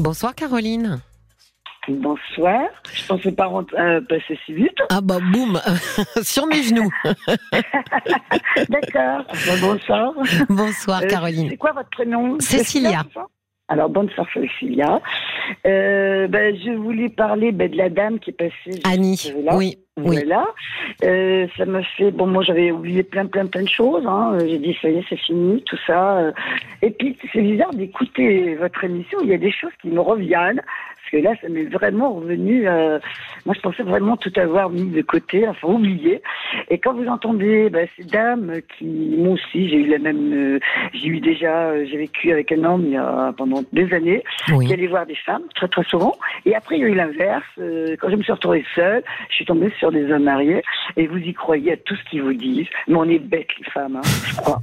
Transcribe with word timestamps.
Bonsoir 0.00 0.34
Caroline. 0.34 0.98
Bonsoir. 1.86 2.62
Je 2.90 3.06
pensais 3.06 3.32
pas 3.32 3.52
euh, 3.74 4.00
passer 4.08 4.38
si 4.46 4.54
vite. 4.54 4.78
Ah 4.88 5.02
bah 5.02 5.18
boum, 5.20 5.60
sur 6.22 6.46
mes 6.46 6.62
genoux. 6.62 6.90
D'accord. 8.70 9.26
bonsoir. 9.60 10.14
Bonsoir 10.48 11.02
euh, 11.02 11.06
Caroline. 11.06 11.50
C'est 11.50 11.58
quoi 11.58 11.72
votre 11.72 11.90
prénom? 11.90 12.40
Cécilia. 12.40 13.04
Alors, 13.68 13.90
bonne 13.90 14.08
soirée, 14.10 14.48
Cécilia. 14.48 15.02
Euh, 15.66 16.26
ben, 16.28 16.56
je 16.56 16.70
voulais 16.70 17.10
parler 17.10 17.52
ben, 17.52 17.70
de 17.70 17.76
la 17.76 17.90
dame 17.90 18.20
qui 18.20 18.30
est 18.30 18.32
passée. 18.32 18.80
Annie, 18.84 19.30
oui. 19.52 19.76
Voilà. 20.02 20.44
Euh, 21.04 21.46
ça 21.56 21.64
m'a 21.64 21.82
fait. 21.82 22.10
Bon, 22.10 22.26
moi, 22.26 22.42
j'avais 22.42 22.70
oublié 22.70 23.02
plein, 23.02 23.26
plein, 23.26 23.46
plein 23.46 23.62
de 23.62 23.68
choses. 23.68 24.04
Hein. 24.06 24.38
J'ai 24.40 24.58
dit, 24.58 24.76
ça 24.80 24.88
y 24.88 24.98
est, 24.98 25.04
c'est 25.08 25.16
fini, 25.16 25.62
tout 25.64 25.78
ça. 25.86 26.32
Et 26.82 26.90
puis, 26.90 27.16
c'est 27.32 27.42
bizarre 27.42 27.72
d'écouter 27.74 28.54
votre 28.56 28.82
émission. 28.84 29.18
Il 29.22 29.28
y 29.28 29.34
a 29.34 29.38
des 29.38 29.52
choses 29.52 29.72
qui 29.80 29.88
me 29.88 30.00
reviennent. 30.00 30.62
Parce 31.10 31.22
que 31.22 31.28
là, 31.28 31.34
ça 31.40 31.48
m'est 31.48 31.64
vraiment 31.64 32.14
revenu. 32.14 32.68
Euh... 32.68 32.98
Moi, 33.46 33.54
je 33.54 33.60
pensais 33.60 33.82
vraiment 33.82 34.16
tout 34.16 34.32
avoir 34.36 34.70
mis 34.70 34.84
de 34.84 35.02
côté, 35.02 35.48
enfin 35.48 35.68
oublié. 35.68 36.22
Et 36.68 36.78
quand 36.78 36.94
vous 36.94 37.06
entendez 37.06 37.70
bah, 37.70 37.80
ces 37.96 38.04
dames 38.04 38.60
qui, 38.76 38.84
moi 38.84 39.34
aussi, 39.34 39.68
j'ai 39.68 39.76
eu 39.76 39.86
la 39.86 39.98
même. 39.98 40.32
Euh, 40.32 40.58
j'ai 40.92 41.08
eu 41.08 41.20
déjà. 41.20 41.70
Euh, 41.70 41.86
j'ai 41.90 41.96
vécu 41.96 42.30
avec 42.32 42.52
un 42.52 42.64
homme 42.64 42.84
il 42.86 42.92
y 42.92 42.96
a 42.96 43.32
pendant 43.36 43.62
des 43.72 43.92
années 43.92 44.22
qui 44.46 44.72
allait 44.72 44.86
voir 44.86 45.06
des 45.06 45.16
femmes 45.16 45.42
très 45.54 45.68
très 45.68 45.84
souvent. 45.84 46.14
Et 46.44 46.54
après, 46.54 46.76
il 46.76 46.82
y 46.82 46.84
a 46.84 46.88
eu 46.88 46.94
l'inverse. 46.94 47.44
Euh, 47.58 47.96
quand 48.00 48.10
je 48.10 48.16
me 48.16 48.22
suis 48.22 48.32
retrouvée 48.32 48.64
seule, 48.74 49.02
je 49.30 49.34
suis 49.36 49.44
tombée 49.44 49.72
sur 49.78 49.90
des 49.90 50.10
hommes 50.12 50.24
mariés 50.24 50.62
et 50.96 51.06
vous 51.06 51.18
y 51.18 51.32
croyez 51.32 51.72
à 51.72 51.76
tout 51.76 51.96
ce 51.96 52.10
qu'ils 52.10 52.22
vous 52.22 52.34
disent. 52.34 52.68
Mais 52.88 52.96
on 52.96 53.04
est 53.04 53.18
bêtes, 53.18 53.48
les 53.58 53.70
femmes, 53.70 53.96
hein, 53.96 54.08
je 54.26 54.36
crois. 54.36 54.60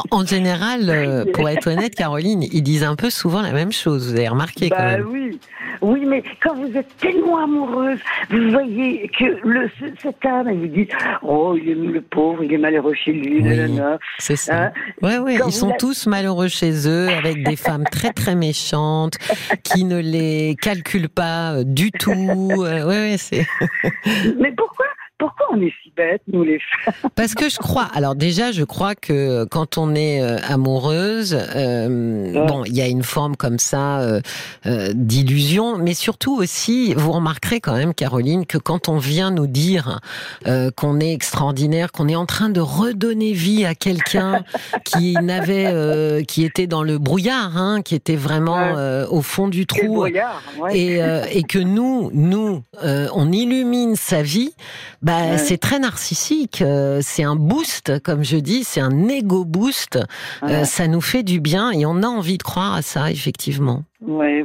en 0.10 0.24
général, 0.26 1.26
pour 1.32 1.48
être 1.48 1.68
honnête, 1.68 1.94
Caroline, 1.94 2.42
ils 2.42 2.62
disent 2.62 2.84
un 2.84 2.96
peu 2.96 3.10
souvent 3.10 3.42
la 3.42 3.52
même 3.52 3.72
chose. 3.72 4.12
Vous 4.12 4.18
avez 4.18 4.28
remarqué 4.28 4.68
quand 4.70 4.76
bah 4.76 4.98
même. 4.98 5.05
Oui. 5.06 5.40
Oui, 5.82 6.04
mais 6.06 6.22
quand 6.42 6.54
vous 6.54 6.76
êtes 6.76 6.96
tellement 6.98 7.38
amoureuse, 7.42 7.98
vous 8.30 8.50
voyez 8.50 9.10
que 9.18 9.24
le, 9.46 9.70
cet 10.02 10.24
homme, 10.24 10.52
vous 10.52 10.66
dit 10.66 10.88
Oh, 11.22 11.56
il 11.56 11.68
est 11.68 11.74
le 11.74 12.00
pauvre, 12.00 12.42
il 12.42 12.52
est 12.52 12.58
malheureux 12.58 12.94
chez 12.94 13.12
lui. 13.12 13.44
c'est 14.18 14.36
ça. 14.36 14.64
Hein 14.66 14.72
ouais, 15.02 15.18
ouais, 15.18 15.38
ils 15.46 15.52
sont 15.52 15.72
tous 15.78 16.06
malheureux 16.06 16.48
chez 16.48 16.88
eux, 16.88 17.08
avec 17.08 17.42
des 17.44 17.56
femmes 17.56 17.84
très, 17.84 18.12
très 18.12 18.34
méchantes, 18.34 19.14
qui 19.62 19.84
ne 19.84 19.98
les 19.98 20.56
calculent 20.60 21.08
pas 21.08 21.64
du 21.64 21.90
tout. 21.90 22.12
ouais, 22.56 22.82
ouais, 22.82 23.16
c'est. 23.18 23.46
mais 24.38 24.52
pourquoi 24.52 24.85
pourquoi 25.18 25.46
on 25.52 25.60
est 25.62 25.72
si 25.82 25.90
bêtes, 25.96 26.20
nous 26.30 26.42
les 26.42 26.58
femmes? 26.58 27.10
Parce 27.14 27.34
que 27.34 27.48
je 27.48 27.56
crois. 27.56 27.88
Alors 27.94 28.14
déjà, 28.14 28.52
je 28.52 28.64
crois 28.64 28.94
que 28.94 29.44
quand 29.44 29.78
on 29.78 29.94
est 29.94 30.20
euh, 30.20 30.36
amoureuse, 30.46 31.36
euh, 31.56 32.46
bon, 32.46 32.64
il 32.64 32.76
y 32.76 32.82
a 32.82 32.86
une 32.86 33.02
forme 33.02 33.34
comme 33.34 33.58
ça 33.58 34.00
euh, 34.00 34.20
d'illusion, 34.92 35.78
mais 35.78 35.94
surtout 35.94 36.36
aussi, 36.36 36.92
vous 36.94 37.12
remarquerez 37.12 37.60
quand 37.60 37.74
même, 37.74 37.94
Caroline, 37.94 38.44
que 38.44 38.58
quand 38.58 38.88
on 38.88 38.98
vient 38.98 39.30
nous 39.30 39.46
dire 39.46 40.00
qu'on 40.76 41.00
est 41.00 41.12
extraordinaire, 41.12 41.92
qu'on 41.92 42.08
est 42.08 42.16
en 42.16 42.26
train 42.26 42.50
de 42.50 42.60
redonner 42.60 43.32
vie 43.32 43.64
à 43.64 43.74
quelqu'un 43.74 44.44
qui 44.84 45.14
n'avait, 45.14 46.24
qui 46.26 46.44
était 46.44 46.66
dans 46.66 46.82
le 46.82 46.98
brouillard, 46.98 47.56
hein, 47.56 47.80
qui 47.82 47.94
était 47.94 48.16
vraiment 48.16 48.74
au 49.10 49.22
fond 49.22 49.48
du 49.48 49.66
trou, 49.66 49.86
brouillard, 49.86 50.42
ouais. 50.58 50.78
et, 50.78 51.38
et 51.38 51.42
que 51.42 51.58
nous, 51.58 52.10
nous, 52.12 52.62
on 52.82 53.32
illumine 53.32 53.96
sa 53.96 54.22
vie 54.22 54.52
bah, 55.06 55.15
c'est 55.36 55.58
très 55.58 55.78
narcissique. 55.78 56.62
Euh, 56.62 56.98
c'est 57.00 57.24
un 57.24 57.36
boost, 57.36 58.02
comme 58.02 58.24
je 58.24 58.36
dis, 58.36 58.64
c'est 58.64 58.80
un 58.80 59.08
ego 59.08 59.44
boost. 59.44 59.98
Euh, 60.42 60.64
ça 60.64 60.88
nous 60.88 61.00
fait 61.00 61.22
du 61.22 61.40
bien 61.40 61.70
et 61.70 61.86
on 61.86 62.02
a 62.02 62.06
envie 62.06 62.38
de 62.38 62.42
croire 62.42 62.74
à 62.74 62.82
ça, 62.82 63.10
effectivement. 63.10 63.82
Ouais, 64.00 64.44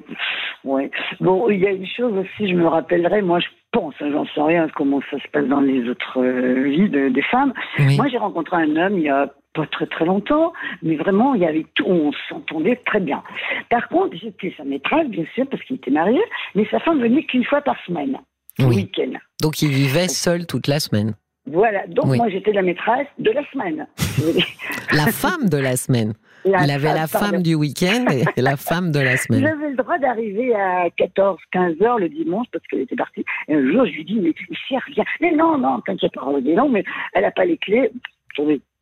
ouais. 0.63 0.91
Bon, 1.19 1.49
il 1.49 1.59
y 1.59 1.67
a 1.67 1.71
une 1.71 1.87
chose 1.87 2.13
aussi, 2.17 2.49
je 2.49 2.55
me 2.55 2.67
rappellerai, 2.67 3.21
moi 3.21 3.39
je 3.39 3.47
pense, 3.71 3.93
hein, 4.01 4.09
j'en 4.11 4.25
sais 4.25 4.41
rien 4.41 4.67
comment 4.75 5.01
ça 5.09 5.17
se 5.19 5.27
passe 5.31 5.47
dans 5.47 5.61
les 5.61 5.87
autres 5.89 6.19
euh, 6.21 6.63
vies 6.63 6.89
des 6.89 7.21
femmes. 7.23 7.53
Moi 7.79 8.07
j'ai 8.09 8.17
rencontré 8.17 8.57
un 8.57 8.75
homme 8.75 8.97
il 8.97 9.03
y 9.03 9.09
a 9.09 9.29
pas 9.53 9.65
très 9.67 9.85
très 9.85 10.05
longtemps, 10.05 10.53
mais 10.81 10.95
vraiment 10.95 11.33
il 11.35 11.41
y 11.41 11.45
avait 11.45 11.65
tout, 11.75 11.85
on 11.85 12.11
s'entendait 12.29 12.77
très 12.85 12.99
bien. 12.99 13.21
Par 13.69 13.87
contre, 13.89 14.15
j'étais 14.17 14.53
sa 14.57 14.63
maîtresse, 14.63 15.07
bien 15.07 15.25
sûr, 15.35 15.45
parce 15.47 15.61
qu'il 15.63 15.77
était 15.77 15.91
marié, 15.91 16.21
mais 16.55 16.65
sa 16.71 16.79
femme 16.79 17.01
venait 17.01 17.23
qu'une 17.23 17.45
fois 17.45 17.61
par 17.61 17.75
semaine 17.85 18.17
week-end. 18.59 19.13
Donc 19.41 19.61
il 19.61 19.69
vivait 19.69 20.07
seul 20.07 20.45
toute 20.45 20.67
la 20.67 20.79
semaine. 20.79 21.15
Voilà, 21.47 21.87
donc 21.87 22.05
moi 22.05 22.29
j'étais 22.29 22.51
la 22.51 22.61
maîtresse 22.61 23.07
de 23.17 23.31
la 23.31 23.43
semaine. 23.51 23.87
la 24.93 25.07
femme 25.07 25.49
de 25.49 25.57
la 25.57 25.75
semaine. 25.75 26.13
il 26.45 26.53
avait 26.53 26.93
la 26.93 27.07
femme 27.07 27.41
du 27.41 27.55
week-end 27.55 28.05
et 28.11 28.25
la 28.41 28.57
femme 28.57 28.91
de 28.91 28.99
la 28.99 29.17
semaine. 29.17 29.41
J'avais 29.41 29.71
le 29.71 29.75
droit 29.75 29.97
d'arriver 29.97 30.53
à 30.53 30.89
14, 30.97 31.39
15 31.51 31.81
heures 31.81 31.97
le 31.97 32.09
dimanche 32.09 32.45
parce 32.53 32.65
qu'elle 32.67 32.81
était 32.81 32.95
partie. 32.95 33.25
Et 33.47 33.55
un 33.55 33.71
jour, 33.71 33.85
je 33.85 33.91
lui 33.91 34.05
dis, 34.05 34.19
mais 34.19 34.29
ici, 34.29 34.77
rien. 34.85 35.03
Mais 35.19 35.31
non, 35.31 35.57
non, 35.57 35.81
t'inquiète 35.81 36.13
pas, 36.13 36.21
non, 36.25 36.69
mais 36.69 36.83
elle 37.13 37.23
n'a 37.23 37.31
pas 37.31 37.45
les 37.45 37.57
clés 37.57 37.91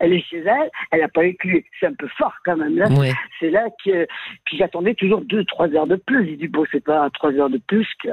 elle 0.00 0.14
est 0.14 0.22
chez 0.22 0.38
elle, 0.38 0.70
elle 0.90 1.00
n'a 1.00 1.08
pas 1.08 1.30
clé. 1.38 1.64
C'est 1.78 1.86
un 1.86 1.94
peu 1.94 2.08
fort 2.18 2.34
quand 2.44 2.56
même. 2.56 2.76
Là. 2.76 2.88
C'est 3.38 3.50
là 3.50 3.68
que. 3.84 4.06
Puis 4.44 4.56
j'attendais 4.56 4.94
toujours 4.94 5.20
deux, 5.20 5.44
trois 5.44 5.68
heures 5.74 5.86
de 5.86 5.96
plus. 5.96 6.26
J'ai 6.26 6.36
dit, 6.36 6.48
bon, 6.48 6.64
c'est 6.72 6.82
pas 6.82 7.08
trois 7.10 7.32
heures 7.32 7.50
de 7.50 7.60
plus. 7.68 7.86
Que... 8.02 8.08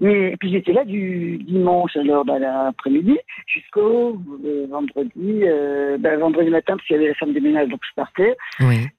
Mais 0.00 0.36
puis 0.38 0.50
j'étais 0.52 0.72
là 0.72 0.84
du 0.84 1.38
dimanche 1.38 1.96
à 1.96 2.02
l'heure 2.02 2.24
de 2.24 2.32
l'après-midi 2.32 3.18
jusqu'au 3.46 4.20
euh, 4.44 4.66
vendredi, 4.68 5.42
euh, 5.44 5.96
ben, 5.98 6.18
vendredi 6.18 6.50
matin, 6.50 6.76
parce 6.76 6.86
qu'il 6.86 6.96
y 6.96 6.98
avait 6.98 7.08
la 7.08 7.14
femme 7.14 7.32
des 7.32 7.40
ménages, 7.40 7.68
donc 7.68 7.80
je 7.88 7.94
partais. 7.94 8.36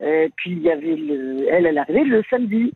Et 0.01 0.31
puis 0.37 0.51
il 0.51 0.61
y 0.61 0.71
avait 0.71 0.95
le. 0.95 1.45
Elle, 1.49 1.65
elle 1.65 1.77
arrivait 1.77 2.05
le 2.05 2.23
samedi. 2.29 2.73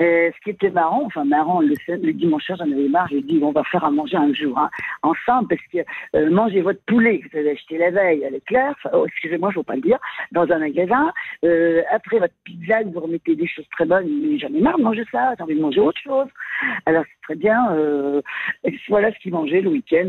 Et 0.00 0.32
ce 0.34 0.40
qui 0.42 0.50
était 0.50 0.70
marrant, 0.70 1.02
enfin 1.04 1.24
marrant, 1.24 1.60
le, 1.60 2.12
dimanche 2.12 2.44
soir, 2.44 2.58
j'en 2.58 2.72
avais 2.72 2.88
marre, 2.88 3.08
j'ai 3.10 3.20
dit 3.20 3.38
on 3.42 3.52
va 3.52 3.62
faire 3.64 3.84
à 3.84 3.90
manger 3.90 4.16
un 4.16 4.32
jour 4.32 4.58
hein, 4.58 4.70
ensemble 5.02 5.48
parce 5.48 5.60
que 5.70 5.78
euh, 6.16 6.30
mangez 6.30 6.62
votre 6.62 6.80
poulet 6.86 7.20
que 7.20 7.28
vous 7.30 7.36
avez 7.36 7.50
acheté 7.50 7.76
la 7.76 7.90
veille 7.90 8.24
à 8.24 8.30
l'éclair, 8.30 8.74
oh, 8.94 9.04
excusez-moi, 9.06 9.50
je 9.50 9.56
ne 9.56 9.60
veux 9.60 9.64
pas 9.64 9.74
le 9.74 9.82
dire, 9.82 9.98
dans 10.32 10.50
un 10.50 10.58
magasin. 10.58 11.12
Euh, 11.44 11.82
après 11.90 12.18
votre 12.18 12.32
pizza, 12.44 12.82
vous 12.82 13.00
remettez 13.00 13.36
des 13.36 13.46
choses 13.46 13.68
très 13.72 13.84
bonnes, 13.84 14.08
mais 14.22 14.38
j'en 14.38 14.48
ai 14.48 14.60
marre 14.60 14.78
de 14.78 14.82
manger 14.82 15.04
ça, 15.12 15.34
j'ai 15.36 15.42
envie 15.42 15.56
de 15.56 15.60
manger 15.60 15.80
autre 15.80 16.00
chose. 16.00 16.28
Alors 16.86 17.04
c'est 17.04 17.22
très 17.22 17.36
bien. 17.36 17.70
Euh, 17.72 18.22
voilà 18.88 19.12
ce 19.12 19.18
qu'ils 19.18 19.32
mangeaient 19.32 19.60
le 19.60 19.68
week-end, 19.68 20.06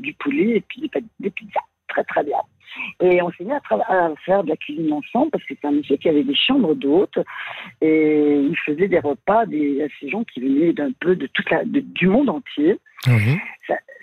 du 0.00 0.14
poulet 0.14 0.56
et 0.56 0.60
puis 0.62 0.90
des 1.20 1.30
pizzas. 1.30 1.60
Très 1.88 2.04
très 2.04 2.24
bien. 2.24 2.38
Et 3.00 3.22
on 3.22 3.30
s'est 3.32 3.44
mis 3.44 3.52
à, 3.52 3.60
à, 3.88 4.14
faire 4.24 4.44
de 4.44 4.50
la 4.50 4.56
cuisine 4.56 4.92
ensemble 4.92 5.30
parce 5.30 5.44
que 5.44 5.54
c'est 5.60 5.66
un 5.66 5.72
monsieur 5.72 5.96
qui 5.96 6.08
avait 6.08 6.24
des 6.24 6.34
chambres 6.34 6.74
d'hôtes 6.74 7.18
et 7.80 8.40
il 8.40 8.56
faisait 8.64 8.88
des 8.88 8.98
repas 8.98 9.46
des, 9.46 9.82
à 9.82 9.86
ces 10.00 10.08
gens 10.08 10.24
qui 10.24 10.40
venaient 10.40 10.72
d'un 10.72 10.92
peu 11.00 11.16
de 11.16 11.26
toute 11.26 11.50
la, 11.50 11.62
du 11.64 12.08
monde 12.08 12.30
entier. 12.30 12.78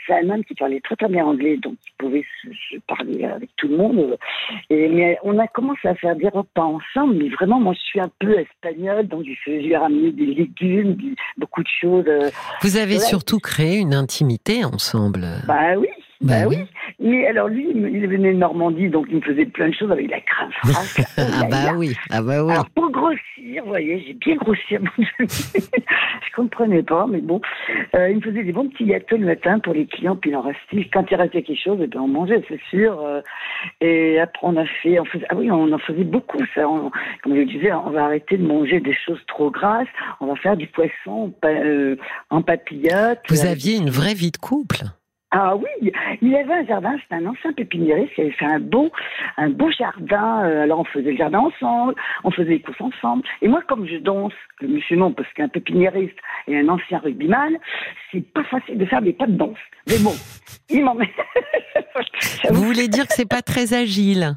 C'est 0.08 0.14
un 0.16 0.30
homme 0.31 0.44
qui 0.44 0.56
parlait 0.56 0.81
très 0.81 0.96
très 0.96 1.08
bien 1.08 1.26
anglais, 1.26 1.58
donc 1.58 1.76
il 1.86 1.92
pouvait 1.98 2.26
se, 2.44 2.78
parler 2.88 3.24
avec 3.24 3.50
tout 3.56 3.68
le 3.68 3.78
monde. 3.78 4.18
Et, 4.70 4.88
mais 4.90 5.18
on 5.24 5.38
a 5.38 5.48
commencé 5.48 5.88
à 5.88 5.96
faire 5.96 6.16
des 6.16 6.28
repas 6.28 6.64
ensemble, 6.64 7.16
mais 7.16 7.30
vraiment, 7.30 7.60
moi 7.60 7.74
je 7.74 7.81
suis 7.81 8.00
un 8.00 8.10
peu 8.20 8.40
espagnole, 8.40 9.08
donc 9.08 9.26
je 9.26 9.52
lui 9.52 9.72
ai 9.72 9.78
ramené 9.78 10.12
des 10.12 10.26
légumes, 10.26 10.98
beaucoup 11.38 11.62
de 11.62 11.70
choses. 11.80 12.06
Vous 12.62 12.78
avez 12.78 13.00
surtout 13.00 13.40
créé 13.40 13.78
une 13.78 13.94
intimité 13.94 14.66
ensemble. 14.66 15.26
Bah 15.48 15.78
oui, 15.78 15.88
bah, 16.20 16.42
bah 16.42 16.48
oui. 16.48 16.58
Mais 17.01 17.25
alors 17.25 17.47
lui, 17.47 17.67
il 17.73 18.07
venait 18.07 18.34
de 18.34 18.38
Normandie, 18.38 18.89
donc 18.89 19.07
il 19.09 19.16
me 19.16 19.22
faisait 19.22 19.45
plein 19.45 19.69
de 19.69 19.73
choses 19.73 19.91
avec 19.91 20.09
la 20.09 20.22
crème 20.22 20.51
ah 21.17 21.47
bah 21.50 21.73
oui, 21.75 21.95
ah 22.12 22.22
bah 22.22 22.44
oui. 22.44 22.51
Alors 22.51 22.69
pour 22.69 22.91
grossir, 22.91 23.63
vous 23.63 23.69
voyez, 23.69 24.03
j'ai 24.06 24.13
bien 24.13 24.35
grossi 24.35 24.62
Je 25.19 26.35
comprenais 26.35 26.84
pas, 26.84 27.07
mais 27.09 27.22
bon. 27.22 27.41
Euh, 27.95 28.09
il 28.09 28.17
me 28.17 28.22
faisait 28.22 28.44
des 28.44 28.51
bons 28.51 28.69
petits 28.69 28.85
gâteaux 28.85 29.17
le 29.17 29.25
matin 29.25 29.59
pour 29.59 29.73
les 29.73 29.88
clients, 29.88 30.16
puis 30.16 30.29
il 30.29 30.35
en 30.35 30.41
restait. 30.41 30.88
Quand 30.94 31.06
il 31.09 31.16
restait 31.16 31.41
quelque 31.41 31.62
chose, 31.62 31.79
et 31.79 31.85
eh 31.85 31.88
bien 31.88 32.01
on 32.01 32.07
mangeait, 32.07 32.44
c'est 32.47 32.62
sûr. 32.69 33.01
Euh, 33.01 33.22
et 33.81 34.19
après 34.19 34.39
on 34.44 34.56
a 34.56 34.66
fait, 34.83 35.00
on 35.00 35.06
faisait, 35.06 35.25
ah 35.29 35.35
oui, 35.35 35.50
on 35.50 35.72
en 35.72 35.79
faisait 35.79 36.03
beaucoup. 36.03 36.39
Ça, 36.53 36.62
comme 37.23 37.35
je 37.35 37.41
disais, 37.41 37.73
on 37.73 37.89
va 37.89 38.06
arrêter 38.06 38.38
de 38.38 38.45
manger 38.45 38.79
des 38.79 38.95
choses 39.06 39.22
trop 39.28 39.50
grasses. 39.50 39.88
On 40.19 40.28
va 40.28 40.35
faire 40.35 40.56
du 40.56 40.68
poisson 40.68 41.33
euh, 41.45 41.95
en 42.30 42.44
papillote. 42.44 43.19
Vous 43.27 43.45
aviez 43.45 43.77
une 43.77 43.89
vraie 43.89 44.13
vie 44.13 44.31
de 44.31 44.38
couple. 44.38 44.83
Ah 45.33 45.56
oui, 45.56 45.92
il 46.22 46.36
avait 46.36 46.54
un 46.54 46.66
jardin, 46.66 46.98
c'était 47.01 47.16
un 47.16 47.25
ancien 47.25 47.54
pépiniériste 47.54 48.13
qui 48.13 48.22
avait 48.22 48.31
fait 48.31 48.45
un 48.45 48.60
beau, 48.60 48.92
un 49.38 49.50
beau 49.50 49.72
jardin. 49.72 50.44
Euh, 50.44 50.63
alors 50.63 50.80
on 50.80 50.83
faisait 50.83 51.12
le 51.12 51.18
jardin 51.18 51.39
ensemble, 51.39 51.95
on 52.25 52.31
faisait 52.31 52.50
les 52.50 52.62
courses 52.62 52.81
ensemble. 52.81 53.24
Et 53.42 53.48
moi, 53.48 53.62
comme 53.66 53.88
je 53.88 53.95
danse, 53.95 54.33
monsieur 54.62 54.98
non, 54.98 55.13
parce 55.13 55.31
qu'un 55.33 55.48
pépiniériste 55.48 56.18
et 56.48 56.60
un 56.60 56.68
ancien 56.68 57.00
rugbyman, 57.00 57.57
c'est 58.12 58.30
pas 58.33 58.44
facile 58.44 58.78
de 58.78 58.86
faire 58.86 59.01
des 59.01 59.13
pas 59.13 59.28
de 59.28 59.38
danse. 59.38 59.57
Mais 59.88 60.00
bon, 60.04 60.13
il 60.69 60.83
m'en 60.83 60.95
met. 60.95 61.13
Vous 62.50 62.63
voulez 62.63 62.89
dire 62.89 63.07
que 63.07 63.13
c'est 63.13 63.30
pas 63.30 63.42
très 63.42 63.74
agile 63.74 64.36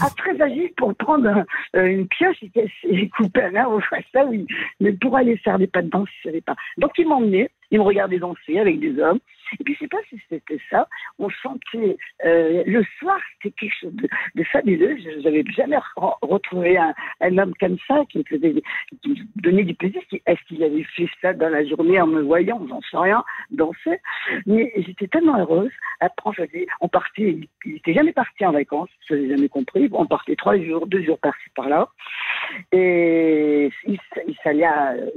ah, 0.00 0.08
très 0.16 0.40
agile 0.40 0.70
pour 0.76 0.94
prendre 0.94 1.44
euh, 1.76 1.86
une 1.86 2.08
pioche 2.08 2.36
et, 2.42 3.08
couper 3.10 3.42
un 3.42 3.54
arbre, 3.54 3.80
ça 4.12 4.24
oui. 4.24 4.46
Mais 4.80 4.92
pour 4.92 5.16
aller 5.16 5.36
faire 5.38 5.58
des 5.58 5.66
pas 5.66 5.82
de 5.82 5.88
danse, 5.88 6.08
je 6.18 6.28
savais 6.28 6.40
pas. 6.40 6.56
Donc 6.78 6.92
il 6.98 7.08
m'emmenait, 7.08 7.50
il 7.70 7.78
me 7.78 7.84
regardait 7.84 8.18
danser 8.18 8.58
avec 8.58 8.80
des 8.80 8.98
hommes. 8.98 9.20
Et 9.60 9.64
puis 9.64 9.74
je 9.74 9.80
sais 9.80 9.88
pas 9.88 9.98
si 10.08 10.20
c'était 10.28 10.60
ça. 10.70 10.88
On 11.18 11.30
sentait 11.42 11.96
euh, 12.24 12.64
le 12.66 12.84
soir, 12.98 13.18
c'était 13.42 13.54
quelque 13.56 13.74
chose 13.80 13.94
de, 13.94 14.44
fabuleux. 14.44 14.96
Je 14.98 15.20
n'avais 15.20 15.44
jamais 15.56 15.76
retrouvé 16.22 16.76
un, 16.78 17.38
homme 17.38 17.54
comme 17.60 17.76
ça 17.86 18.02
qui 18.10 18.18
me 18.18 18.24
faisait 18.24 18.54
qui 19.02 19.10
me 19.10 19.14
donnait 19.36 19.64
du 19.64 19.74
plaisir. 19.74 20.02
Est-ce 20.26 20.42
qu'il 20.48 20.62
avait 20.64 20.84
fait 20.96 21.08
ça 21.22 21.32
dans 21.32 21.48
la 21.48 21.64
journée 21.64 22.00
en 22.00 22.06
me 22.06 22.22
voyant? 22.22 22.60
J'en 22.68 22.80
sais 22.82 22.96
rien. 22.96 23.24
Danser. 23.50 24.00
Mais 24.46 24.72
j'étais 24.76 25.06
tellement 25.08 25.38
heureuse. 25.38 25.72
Après, 26.00 26.30
on 26.80 26.88
partait. 26.88 27.38
Il 27.64 27.72
n'était 27.72 27.94
jamais 27.94 28.12
parti 28.12 28.44
en 28.44 28.52
vacances. 28.52 28.90
Je 29.08 29.14
n'avais 29.14 29.28
jamais 29.28 29.48
compris. 29.48 29.88
On 29.92 30.06
partait 30.06 30.36
trois 30.36 30.58
jours, 30.58 30.86
deux 30.86 31.02
jours 31.02 31.18
par-ci 31.18 31.48
par-là. 31.54 31.88
Et 32.72 33.70
il, 33.86 33.98
il, 34.26 34.36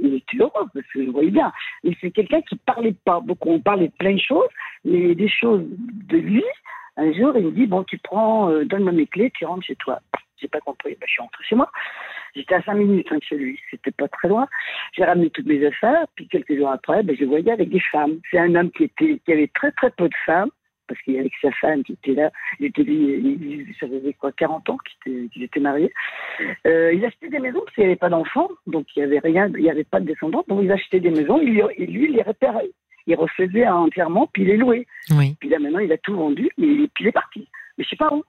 il 0.00 0.14
était 0.14 0.36
heureux 0.38 0.66
parce 0.72 0.86
que 0.92 1.04
je 1.04 1.10
voyais 1.10 1.30
bien. 1.30 1.52
Mais 1.84 1.96
c'est 2.00 2.10
quelqu'un 2.10 2.40
qui 2.42 2.56
parlait 2.56 2.94
pas 3.04 3.20
beaucoup. 3.20 3.50
On 3.50 3.60
parlait 3.60 3.88
de 3.88 3.92
plein 3.98 4.14
de 4.14 4.20
choses, 4.20 4.48
mais 4.84 5.14
des 5.14 5.28
choses 5.28 5.64
de 5.68 6.16
lui. 6.16 6.44
Un 6.96 7.12
jour, 7.12 7.32
il 7.36 7.46
me 7.46 7.50
dit 7.52 7.66
Bon, 7.66 7.84
tu 7.84 7.98
prends, 7.98 8.50
euh, 8.50 8.64
donne-moi 8.64 8.92
mes 8.92 9.06
clés, 9.06 9.30
tu 9.34 9.44
rentres 9.44 9.66
chez 9.66 9.76
toi. 9.76 10.00
J'ai 10.40 10.48
pas 10.48 10.60
compris. 10.60 10.96
Ben, 11.00 11.06
je 11.06 11.12
suis 11.12 11.22
rentré 11.22 11.44
chez 11.44 11.54
moi. 11.54 11.70
J'étais 12.34 12.54
à 12.54 12.62
5 12.62 12.74
minutes 12.74 13.08
hein, 13.10 13.18
chez 13.22 13.36
lui. 13.36 13.58
C'était 13.70 13.90
pas 13.90 14.08
très 14.08 14.28
loin. 14.28 14.46
J'ai 14.92 15.04
ramené 15.04 15.30
toutes 15.30 15.46
mes 15.46 15.64
affaires. 15.66 16.06
Puis 16.14 16.28
quelques 16.28 16.56
jours 16.56 16.70
après, 16.70 17.02
ben, 17.02 17.16
je 17.18 17.24
voyais 17.24 17.52
avec 17.52 17.68
des 17.68 17.80
femmes. 17.92 18.18
C'est 18.30 18.38
un 18.38 18.54
homme 18.54 18.70
qui, 18.70 18.84
était, 18.84 19.20
qui 19.24 19.32
avait 19.32 19.50
très, 19.54 19.72
très 19.72 19.90
peu 19.90 20.08
de 20.08 20.14
femmes 20.24 20.50
parce 20.90 21.00
qu'il 21.02 21.14
y 21.14 21.20
avait 21.20 21.30
sa 21.40 21.52
femme 21.52 21.84
qui 21.84 21.92
était 21.92 22.14
là, 22.14 22.32
il 22.58 22.66
était 22.66 22.82
il, 22.82 23.64
ça 23.78 23.86
faisait 23.86 24.12
quoi, 24.14 24.32
40 24.32 24.68
ans 24.70 24.78
qu'il 25.04 25.42
était, 25.42 25.60
marié. 25.60 25.92
Euh, 26.66 26.92
il 26.92 27.04
achetait 27.04 27.28
des 27.28 27.38
maisons 27.38 27.60
parce 27.64 27.74
qu'il 27.76 27.84
n'y 27.84 27.90
avait 27.90 27.96
pas 27.96 28.08
d'enfants, 28.08 28.48
donc 28.66 28.86
il 28.96 28.98
n'y 28.98 29.04
avait 29.04 29.20
rien, 29.20 29.48
il 29.54 29.62
n'y 29.62 29.70
avait 29.70 29.84
pas 29.84 30.00
de 30.00 30.06
descendants, 30.06 30.44
donc 30.48 30.62
il 30.64 30.72
achetait 30.72 30.98
des 30.98 31.10
maisons, 31.10 31.40
il, 31.40 31.52
lui, 31.52 31.62
il 31.78 32.12
les 32.12 32.22
réparait. 32.22 32.72
Il 33.06 33.14
refaisait 33.14 33.68
entièrement, 33.68 34.28
puis 34.32 34.42
il 34.42 34.48
les 34.48 34.56
louait. 34.56 34.86
Oui. 35.12 35.36
Puis 35.38 35.48
là, 35.48 35.60
maintenant, 35.60 35.78
il 35.78 35.92
a 35.92 35.98
tout 35.98 36.14
vendu, 36.14 36.50
mais 36.58 36.88
puis 36.94 37.04
il 37.04 37.06
est 37.06 37.12
parti. 37.12 37.48
Mais 37.78 37.84
je 37.84 37.90
sais 37.90 37.96
pas 37.96 38.12
où. 38.12 38.24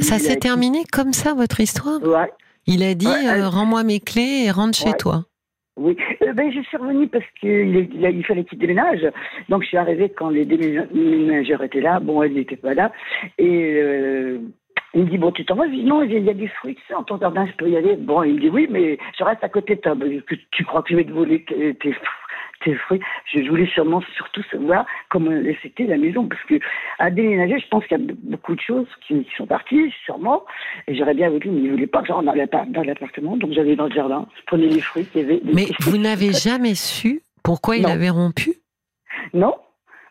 ça 0.00 0.18
s'est 0.18 0.36
terminé 0.36 0.84
comme 0.92 1.14
ça, 1.14 1.32
votre 1.32 1.60
histoire? 1.60 2.02
Ouais. 2.02 2.30
Il 2.66 2.82
a 2.82 2.94
dit, 2.94 3.06
euh, 3.06 3.48
rends-moi 3.48 3.82
mes 3.84 4.00
clés 4.00 4.44
et 4.44 4.50
rentre 4.50 4.76
chez 4.76 4.92
toi. 4.92 5.24
Oui, 5.78 5.96
euh, 6.22 6.32
ben, 6.32 6.50
je 6.52 6.60
suis 6.60 6.76
revenue 6.76 7.08
parce 7.08 7.24
qu'il 7.38 7.88
il, 7.92 8.24
fallait 8.24 8.44
qu'il 8.44 8.58
déménage. 8.58 9.06
Donc 9.48 9.62
je 9.62 9.68
suis 9.68 9.76
arrivée 9.76 10.10
quand 10.10 10.30
les 10.30 10.44
déménageurs 10.44 11.62
étaient 11.62 11.80
là. 11.80 12.00
Bon, 12.00 12.22
elle 12.22 12.34
n'était 12.34 12.56
pas 12.56 12.74
là. 12.74 12.92
Et 13.38 13.74
euh, 13.76 14.38
il 14.94 15.04
me 15.04 15.10
dit, 15.10 15.18
bon, 15.18 15.30
tu 15.30 15.44
t'en 15.44 15.54
vas? 15.54 15.66
Je 15.66 15.72
dis, 15.72 15.84
non, 15.84 16.02
il 16.02 16.24
y 16.24 16.30
a 16.30 16.34
des 16.34 16.48
fruits, 16.48 16.74
tu 16.74 16.82
sais, 16.88 16.94
en 16.94 17.04
ton 17.04 17.18
jardin, 17.18 17.46
je 17.46 17.52
peux 17.52 17.68
y 17.68 17.76
aller. 17.76 17.96
Bon, 17.96 18.22
il 18.22 18.34
me 18.34 18.40
dit, 18.40 18.48
oui, 18.48 18.66
mais 18.68 18.98
je 19.18 19.22
reste 19.22 19.44
à 19.44 19.48
côté 19.48 19.76
de 19.76 19.80
toi. 19.80 19.94
Ben, 19.94 20.20
tu 20.50 20.64
crois 20.64 20.82
que 20.82 20.90
je 20.90 20.96
vais 20.96 21.04
te 21.04 21.12
voler 21.12 21.44
tes 21.44 21.74
tes 21.74 21.94
fruits. 22.76 23.00
Je 23.32 23.48
voulais 23.48 23.66
sûrement 23.66 24.02
surtout 24.16 24.42
savoir 24.50 24.86
comment 25.10 25.30
c'était 25.62 25.84
la 25.84 25.96
maison, 25.96 26.26
parce 26.26 26.42
que 26.44 26.54
à 26.98 27.10
déménager, 27.10 27.58
je 27.58 27.68
pense 27.68 27.84
qu'il 27.86 27.98
y 27.98 28.02
a 28.02 28.14
beaucoup 28.22 28.54
de 28.54 28.60
choses 28.60 28.86
qui, 29.06 29.26
sont 29.36 29.46
parties, 29.46 29.92
sûrement. 30.04 30.44
Et 30.86 30.94
j'aurais 30.94 31.14
bien 31.14 31.30
voulu, 31.30 31.50
mais 31.50 31.60
il 31.60 31.66
ne 31.66 31.70
voulait 31.72 31.86
pas 31.86 32.00
que 32.02 32.08
je 32.08 32.12
rentre 32.12 32.26
dans 32.26 32.82
l'appartement, 32.82 33.36
donc 33.36 33.52
j'allais 33.52 33.76
dans 33.76 33.86
le 33.86 33.94
jardin, 33.94 34.26
je 34.38 34.44
prenais 34.46 34.66
les 34.66 34.80
fruits 34.80 35.06
qu'il 35.06 35.22
y 35.22 35.24
avait. 35.24 35.40
Mais 35.44 35.66
vous 35.80 35.98
n'avez 35.98 36.32
jamais 36.32 36.74
su 36.74 37.22
pourquoi 37.42 37.76
il 37.76 37.86
avait 37.86 38.10
rompu? 38.10 38.54
Non, 39.32 39.54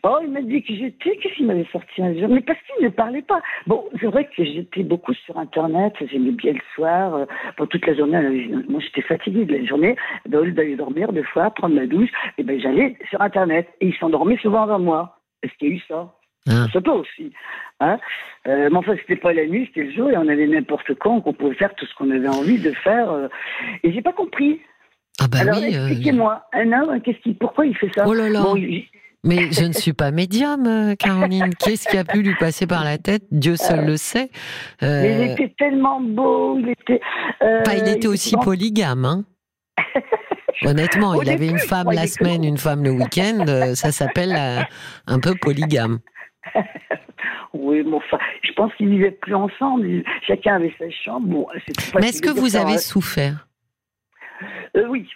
Oh, 0.03 0.17
il 0.23 0.31
m'a 0.31 0.41
dit 0.41 0.63
que 0.63 0.73
j'étais, 0.73 1.17
qu'est-ce 1.17 1.35
qu'il 1.35 1.47
m'avait 1.47 1.67
sorti 1.71 2.01
un 2.01 2.13
jour? 2.17 2.29
Mais 2.29 2.41
parce 2.41 2.59
qu'il 2.61 2.85
ne 2.85 2.89
parlait 2.89 3.21
pas. 3.21 3.41
Bon, 3.65 3.83
c'est 3.99 4.07
vrai 4.07 4.25
que 4.25 4.43
j'étais 4.43 4.83
beaucoup 4.83 5.13
sur 5.13 5.37
Internet, 5.37 5.93
j'aimais 6.11 6.31
bien 6.31 6.53
le 6.53 6.61
soir, 6.75 7.15
euh, 7.15 7.25
pour 7.55 7.67
toute 7.67 7.85
la 7.85 7.95
journée. 7.95 8.17
Euh, 8.17 8.63
moi, 8.69 8.79
j'étais 8.81 9.01
fatiguée 9.01 9.45
de 9.45 9.55
la 9.55 9.65
journée, 9.65 9.95
au 10.31 10.41
lieu 10.41 10.51
d'aller 10.51 10.75
dormir 10.75 11.11
deux 11.11 11.23
fois, 11.23 11.49
prendre 11.51 11.75
ma 11.75 11.87
douche, 11.87 12.09
et 12.37 12.43
ben 12.43 12.59
j'allais 12.59 12.97
sur 13.09 13.21
Internet. 13.21 13.67
Et 13.81 13.87
il 13.87 13.95
s'endormait 13.95 14.37
souvent 14.37 14.63
avant 14.63 14.79
moi. 14.79 15.19
Est-ce 15.43 15.53
qu'il 15.57 15.69
y 15.69 15.71
a 15.71 15.75
eu 15.75 15.81
ça? 15.87 16.13
Ah. 16.49 16.67
Ça 16.71 16.81
peut 16.81 16.91
aussi. 16.91 17.33
Hein 17.79 17.99
euh, 18.47 18.69
mais 18.71 18.77
enfin, 18.77 18.95
c'était 19.01 19.17
pas 19.17 19.33
la 19.33 19.45
nuit, 19.45 19.65
c'était 19.67 19.83
le 19.83 19.91
jour, 19.91 20.09
et 20.09 20.17
on 20.17 20.27
avait 20.27 20.47
n'importe 20.47 20.93
quand, 20.95 21.21
qu'on 21.21 21.33
pouvait 21.33 21.55
faire 21.55 21.73
tout 21.75 21.85
ce 21.85 21.93
qu'on 21.95 22.09
avait 22.11 22.27
envie 22.27 22.59
de 22.59 22.71
faire. 22.71 23.11
Euh, 23.11 23.27
et 23.83 23.91
j'ai 23.91 24.01
pas 24.01 24.13
compris. 24.13 24.61
Ah 25.19 25.25
bah 25.29 25.39
Alors, 25.41 25.57
oui, 25.59 25.75
expliquez-moi, 25.75 26.43
un 26.53 26.71
homme, 26.71 27.01
qu'est-ce 27.01 27.19
qui, 27.19 27.33
pourquoi 27.33 27.65
il 27.65 27.75
fait 27.75 27.91
ça? 27.93 28.05
Oh 28.07 28.13
là 28.13 28.29
là. 28.29 28.43
Mais 29.27 29.51
je 29.51 29.65
ne 29.65 29.73
suis 29.73 29.93
pas 29.93 30.11
médium, 30.11 30.65
euh, 30.65 30.95
Caroline. 30.95 31.53
Qu'est-ce 31.59 31.87
qui 31.87 31.97
a 31.97 32.05
pu 32.05 32.23
lui 32.23 32.35
passer 32.35 32.65
par 32.65 32.83
la 32.83 32.97
tête? 32.97 33.23
Dieu 33.31 33.55
seul 33.55 33.85
le 33.85 33.97
sait. 33.97 34.29
Euh... 34.81 35.01
Mais 35.01 35.25
il 35.25 35.31
était 35.31 35.53
tellement 35.57 36.01
beau, 36.01 36.57
il 36.57 36.69
était. 36.69 37.01
Euh, 37.43 37.61
il 37.75 37.87
était 37.89 38.07
aussi 38.07 38.35
polygame, 38.37 39.05
hein 39.05 39.25
Honnêtement, 40.63 41.21
il 41.21 41.29
avait 41.29 41.47
une 41.47 41.59
femme 41.59 41.91
la 41.91 42.07
semaine, 42.07 42.43
une 42.43 42.57
femme 42.57 42.83
le 42.83 42.89
week-end. 42.89 43.45
Euh, 43.47 43.75
ça 43.75 43.91
s'appelle 43.91 44.35
un 45.05 45.19
peu 45.19 45.35
polygame. 45.35 45.99
Oui, 47.53 47.81
mais 47.83 47.95
enfin, 47.95 48.19
je 48.43 48.51
pense 48.51 48.71
qu'ils 48.75 48.89
vivaient 48.89 49.09
plus 49.09 49.33
ensemble. 49.33 50.03
Chacun 50.27 50.55
avait 50.55 50.73
sa 50.77 50.91
chambre. 50.91 51.25
Bon, 51.25 51.47
mais 51.95 52.09
est-ce 52.09 52.21
que 52.21 52.29
vous 52.29 52.55
avez 52.55 52.77
souffert? 52.77 53.47
Oui. 54.75 55.09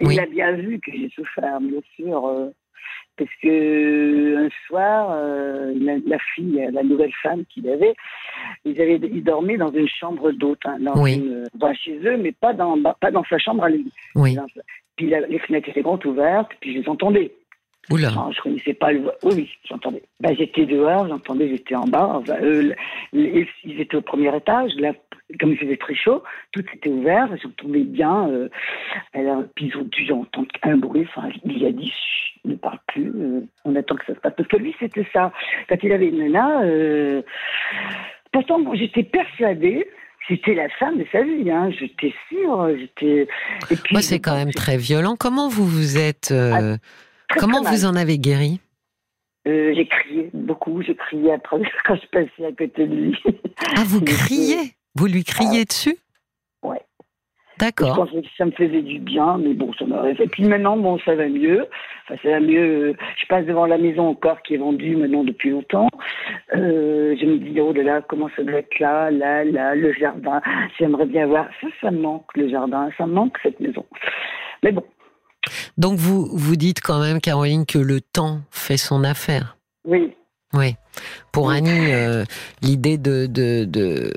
Il 0.00 0.18
a 0.18 0.26
bien 0.26 0.52
vu 0.52 0.80
que 0.80 0.92
j'ai 0.92 1.10
souffert, 1.10 1.60
bien 1.60 1.80
sûr 1.96 2.52
parce 3.16 3.30
que 3.42 4.46
un 4.46 4.48
soir, 4.66 5.10
euh, 5.12 5.74
la, 6.06 6.18
fille, 6.34 6.66
la 6.72 6.82
nouvelle 6.82 7.12
femme 7.22 7.44
qu'il 7.46 7.68
avait, 7.68 7.94
ils 8.64 8.80
avaient, 8.80 9.00
ils 9.02 9.22
dormaient 9.22 9.58
dans 9.58 9.70
une 9.70 9.88
chambre 9.88 10.32
d'hôte, 10.32 10.60
hein, 10.64 10.78
dans, 10.80 11.74
chez 11.74 11.98
eux, 12.04 12.16
mais 12.16 12.32
pas 12.32 12.54
dans, 12.54 12.80
pas 12.82 13.10
dans 13.10 13.24
sa 13.24 13.38
chambre 13.38 13.64
à 13.64 13.68
lui. 13.68 13.92
Oui. 14.14 14.36
Puis 14.96 15.06
les 15.06 15.38
fenêtres 15.40 15.68
étaient 15.68 15.82
grandes 15.82 16.04
ouvertes, 16.06 16.50
puis 16.60 16.74
je 16.74 16.80
les 16.80 16.88
entendais. 16.88 17.32
Oula. 17.90 18.10
je 18.30 18.40
connaissais 18.40 18.74
pas 18.74 18.92
le. 18.92 19.10
Oui, 19.24 19.32
oui, 19.34 19.50
j'entendais. 19.68 20.02
Ben, 20.20 20.34
j'étais 20.36 20.66
dehors, 20.66 21.08
j'entendais, 21.08 21.48
j'étais 21.48 21.74
en 21.74 21.86
bas. 21.86 22.22
eux, 22.42 22.74
ils 23.12 23.80
étaient 23.80 23.96
au 23.96 24.02
premier 24.02 24.34
étage. 24.36 24.72
Comme 25.38 25.52
il 25.52 25.58
faisait 25.58 25.76
très 25.76 25.94
chaud, 25.94 26.22
tout 26.52 26.64
était 26.74 26.88
ouvert. 26.88 27.28
J'entendais 27.42 27.84
bien. 27.84 28.28
Euh, 28.28 28.48
puis 29.54 29.66
ils 29.66 29.76
ont 29.76 29.84
dû 29.84 30.12
entendre 30.12 30.48
un 30.62 30.76
bruit. 30.76 31.06
Enfin, 31.08 31.28
il 31.44 31.64
a 31.66 31.72
dit 31.72 31.92
ne 32.44 32.54
parle 32.56 32.78
plus. 32.88 33.08
Euh, 33.08 33.40
on 33.64 33.76
attend 33.76 33.96
que 33.96 34.06
ça 34.06 34.14
se 34.14 34.20
passe. 34.20 34.34
Parce 34.36 34.48
que 34.48 34.56
lui, 34.56 34.74
c'était 34.80 35.06
ça. 35.12 35.32
Quand 35.68 35.76
il 35.82 35.92
avait 35.92 36.08
une 36.08 36.18
nana. 36.18 36.62
Euh, 36.62 37.22
pourtant, 38.32 38.58
j'étais 38.74 39.04
persuadée 39.04 39.86
c'était 40.28 40.54
la 40.54 40.68
femme 40.78 40.98
de 40.98 41.06
sa 41.10 41.20
vie, 41.24 41.50
hein. 41.50 41.68
j'étais 41.76 42.14
sûre. 42.28 42.68
J'étais. 42.78 43.26
Moi, 43.90 44.02
c'est 44.02 44.20
quand 44.20 44.36
même 44.36 44.52
très 44.52 44.76
violent. 44.76 45.16
Comment 45.18 45.48
vous 45.48 45.66
vous 45.66 45.98
êtes 45.98 46.32
ah, 46.32 46.76
Comment 47.36 47.62
vous 47.62 47.86
en 47.86 47.96
avez 47.96 48.18
guéri? 48.18 48.60
Euh, 49.46 49.72
J'ai 49.74 49.86
crié 49.86 50.30
beaucoup, 50.32 50.82
j'ai 50.82 50.94
crié 50.94 51.32
après 51.32 51.60
quand 51.84 51.96
je 51.96 52.06
passais 52.08 52.46
à 52.46 52.52
côté 52.52 52.86
de 52.86 52.94
lui. 52.94 53.18
Ah, 53.76 53.82
vous 53.84 54.00
criez? 54.04 54.74
Vous 54.94 55.06
lui 55.06 55.24
criez 55.24 55.62
ah. 55.62 55.64
dessus 55.64 55.96
Ouais. 56.62 56.80
D'accord. 57.58 57.94
Je 57.94 58.00
pensais 58.00 58.22
que 58.22 58.28
ça 58.36 58.44
me 58.44 58.50
faisait 58.52 58.82
du 58.82 58.98
bien, 58.98 59.38
mais 59.38 59.54
bon, 59.54 59.72
ça 59.78 59.84
m'aurait 59.84 60.14
fait. 60.14 60.26
Puis 60.26 60.44
maintenant, 60.44 60.76
bon, 60.76 60.98
ça 61.04 61.14
va 61.14 61.28
mieux. 61.28 61.66
Enfin, 62.04 62.20
ça 62.22 62.30
va 62.30 62.40
mieux. 62.40 62.94
Je 63.20 63.26
passe 63.28 63.46
devant 63.46 63.66
la 63.66 63.78
maison 63.78 64.08
encore 64.08 64.42
qui 64.42 64.54
est 64.54 64.58
vendue 64.58 64.96
maintenant 64.96 65.24
depuis 65.24 65.50
longtemps. 65.50 65.88
Euh, 66.54 67.14
je 67.20 67.26
me 67.26 67.38
dis, 67.38 67.60
oh 67.60 67.72
là 67.72 67.82
là, 67.82 68.02
comment 68.08 68.28
ça 68.36 68.42
doit 68.42 68.58
être 68.58 68.78
là, 68.78 69.10
là, 69.10 69.44
là, 69.44 69.74
le 69.74 69.92
jardin. 69.92 70.40
J'aimerais 70.78 71.06
bien 71.06 71.26
voir. 71.26 71.48
Ça, 71.60 71.68
ça 71.80 71.90
me 71.90 72.00
manque, 72.00 72.26
le 72.34 72.48
jardin. 72.48 72.90
Ça 72.98 73.06
me 73.06 73.12
manque, 73.12 73.38
cette 73.42 73.60
maison. 73.60 73.84
Mais 74.62 74.72
bon, 74.72 74.84
donc 75.76 75.98
vous 75.98 76.26
vous 76.32 76.56
dites 76.56 76.80
quand 76.80 77.00
même, 77.00 77.20
Caroline, 77.20 77.66
que 77.66 77.78
le 77.78 78.00
temps 78.00 78.40
fait 78.50 78.76
son 78.76 79.04
affaire. 79.04 79.56
Oui. 79.84 80.14
Oui. 80.54 80.74
Pour 81.32 81.50
Annie, 81.50 81.92
euh, 81.92 82.24
l'idée 82.60 82.98
de, 82.98 83.26
de, 83.26 84.12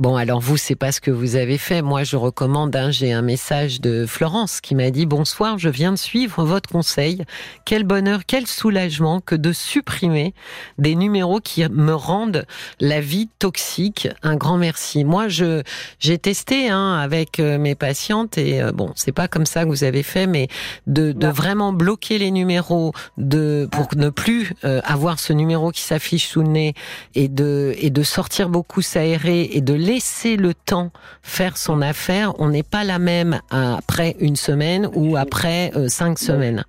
Bon, 0.00 0.16
alors 0.16 0.40
vous, 0.40 0.56
c'est 0.56 0.76
pas 0.76 0.92
ce 0.92 1.00
que 1.02 1.10
vous 1.10 1.36
avez 1.36 1.58
fait. 1.58 1.82
Moi, 1.82 2.04
je 2.04 2.16
recommande. 2.16 2.74
Hein, 2.74 2.90
J'ai 2.90 3.12
un 3.12 3.20
message 3.20 3.82
de 3.82 4.06
Florence 4.06 4.62
qui 4.62 4.74
m'a 4.74 4.90
dit 4.90 5.04
bonsoir. 5.04 5.58
Je 5.58 5.68
viens 5.68 5.92
de 5.92 5.98
suivre 5.98 6.42
votre 6.42 6.70
conseil. 6.70 7.22
Quel 7.66 7.84
bonheur, 7.84 8.20
quel 8.26 8.46
soulagement 8.46 9.20
que 9.20 9.34
de 9.34 9.52
supprimer 9.52 10.32
des 10.78 10.94
numéros 10.94 11.40
qui 11.40 11.68
me 11.68 11.92
rendent 11.92 12.46
la 12.80 13.02
vie 13.02 13.28
toxique. 13.38 14.08
Un 14.22 14.36
grand 14.36 14.56
merci. 14.56 15.04
Moi, 15.04 15.28
je 15.28 15.62
j'ai 15.98 16.16
testé 16.16 16.70
hein, 16.70 16.94
avec 16.94 17.38
euh, 17.38 17.58
mes 17.58 17.74
patientes 17.74 18.38
et 18.38 18.62
euh, 18.62 18.72
bon, 18.72 18.92
c'est 18.96 19.12
pas 19.12 19.28
comme 19.28 19.44
ça 19.44 19.64
que 19.64 19.68
vous 19.68 19.84
avez 19.84 20.02
fait, 20.02 20.26
mais 20.26 20.48
de, 20.86 21.12
de 21.12 21.26
vraiment 21.26 21.74
bloquer 21.74 22.16
les 22.16 22.30
numéros, 22.30 22.94
de 23.18 23.68
pour 23.70 23.88
ne 23.96 24.08
plus 24.08 24.54
euh, 24.64 24.80
avoir 24.82 25.20
ce 25.20 25.34
numéro 25.34 25.72
qui 25.72 25.82
s'affiche 25.82 26.26
sous 26.26 26.40
le 26.40 26.48
nez 26.48 26.74
et 27.14 27.28
de 27.28 27.74
et 27.76 27.90
de 27.90 28.02
sortir 28.02 28.48
beaucoup 28.48 28.80
s'aérer 28.80 29.42
et 29.52 29.60
de 29.60 29.89
laisser 29.90 30.36
le 30.36 30.54
temps 30.54 30.92
faire 31.20 31.56
son 31.56 31.82
affaire. 31.82 32.32
On 32.38 32.48
n'est 32.50 32.62
pas 32.62 32.84
la 32.84 33.00
même 33.00 33.40
après 33.50 34.14
une 34.20 34.36
semaine 34.36 34.88
ou 34.94 35.16
après 35.16 35.72
euh, 35.74 35.88
cinq 35.88 36.18
semaines. 36.18 36.64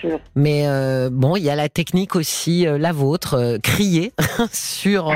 Sûr. 0.00 0.18
Mais 0.34 0.66
euh, 0.66 1.08
bon, 1.10 1.36
il 1.36 1.42
y 1.42 1.50
a 1.50 1.56
la 1.56 1.68
technique 1.68 2.14
aussi, 2.14 2.66
euh, 2.66 2.78
la 2.78 2.92
vôtre, 2.92 3.58
crier 3.62 4.12
sur 4.52 5.10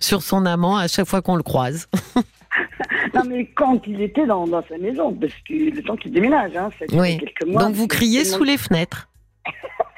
sur 0.00 0.22
son 0.22 0.44
amant 0.44 0.76
à 0.76 0.86
chaque 0.88 1.06
fois 1.06 1.22
qu'on 1.22 1.36
le 1.36 1.42
croise. 1.42 1.88
non, 3.14 3.22
mais 3.26 3.46
quand 3.54 3.80
il 3.86 4.00
était 4.02 4.26
dans, 4.26 4.46
sa 4.68 4.78
maison, 4.78 5.12
parce 5.14 5.32
que 5.48 5.74
le 5.74 5.82
temps 5.82 5.96
qu'il 5.96 6.12
déménage, 6.12 6.56
hein, 6.56 6.70
oui. 6.92 7.18
quelques 7.18 7.46
mois. 7.46 7.64
Donc 7.64 7.74
vous 7.74 7.86
criez 7.86 8.24
sous 8.24 8.44
les 8.44 8.56
fenêtres. 8.56 9.08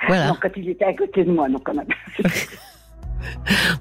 Voilà. 0.06 0.28
Non, 0.28 0.36
quand 0.38 0.50
il 0.56 0.68
était 0.68 0.84
à 0.84 0.92
côté 0.92 1.24
de 1.24 1.32
moi, 1.32 1.48
non, 1.48 1.58
quand 1.64 1.72
même. 1.72 1.86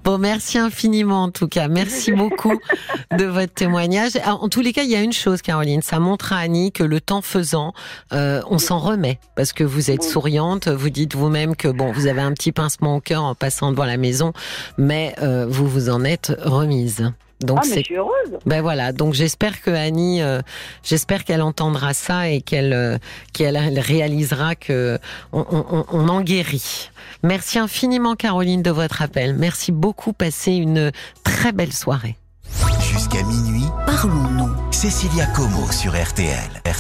Bon, 0.04 0.18
merci 0.18 0.58
infiniment 0.58 1.24
en 1.24 1.32
tout 1.32 1.48
cas. 1.48 1.68
Merci 1.68 2.12
beaucoup 2.14 2.60
de 3.18 3.26
votre 3.26 3.54
témoignage. 3.54 4.12
Ah, 4.24 4.36
en 4.36 4.50
tous 4.50 4.62
les 4.62 4.74
cas, 4.74 4.84
il 4.84 4.90
y 4.90 4.96
a 4.96 5.02
une 5.02 5.14
chose, 5.14 5.42
Caroline, 5.42 5.82
ça 5.82 6.00
montre 6.00 6.34
à 6.34 6.38
Annie 6.38 6.72
que 6.72 6.84
le 6.84 7.00
temps 7.00 7.22
faisant, 7.22 7.74
euh, 8.12 8.42
on 8.50 8.58
s'en 8.58 8.80
remet 8.80 9.20
parce 9.36 9.54
que 9.54 9.64
vous 9.64 9.92
êtes 9.92 10.04
souriante. 10.04 10.68
Vous 10.68 10.90
dites 10.90 11.16
vous-même 11.16 11.56
que 11.56 11.68
bon, 11.68 11.92
vous 11.92 12.08
avez 12.08 12.22
un 12.22 12.34
petit 12.34 12.52
pincement 12.52 12.98
au 12.98 13.02
cœur 13.02 13.24
en 13.24 13.36
passant 13.36 13.72
devant 13.72 13.86
la 13.86 13.98
maison, 13.98 14.34
mais 14.78 15.16
euh, 15.22 15.46
vous 15.48 15.68
vous 15.68 15.90
en 15.90 16.04
êtes 16.04 16.34
remise. 16.42 17.12
Donc 17.44 17.60
ah, 17.62 17.68
mais 17.70 17.78
je 17.78 17.84
suis 17.84 17.96
heureuse. 17.96 18.40
Ben 18.46 18.62
voilà, 18.62 18.92
donc 18.92 19.14
j'espère 19.14 19.62
que 19.62 19.72
Annie, 19.72 20.22
euh, 20.22 20.42
j'espère 20.84 21.24
qu'elle 21.24 21.42
entendra 21.42 21.94
ça 21.94 22.30
et 22.30 22.42
qu'elle 22.42 22.74
euh, 22.74 22.98
qu'elle 23.34 23.58
réalisera 23.58 24.56
que 24.56 24.98
on, 25.32 25.46
on, 25.52 25.86
on, 25.92 26.08
en 26.10 26.22
guérit. 26.22 26.90
Merci 27.24 27.60
infiniment 27.60 28.16
Caroline 28.16 28.62
de 28.62 28.72
votre 28.72 29.02
appel. 29.02 29.36
Merci 29.36 29.72
beaucoup. 29.72 30.14
Passez 30.14 30.54
une 30.54 30.92
très 31.24 31.52
belle 31.52 31.74
soirée. 31.74 32.16
Jusqu'à 32.80 33.24
minuit, 33.24 33.66
parlons-nous. 33.86 34.72
Cécilia 34.72 35.26
Como 35.28 35.72
sur 35.72 35.94
RTL. 35.94 36.38
RTL. 36.66 36.74